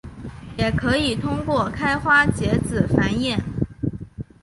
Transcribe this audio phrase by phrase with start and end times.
[0.57, 3.37] 也可以通过开花结籽繁衍。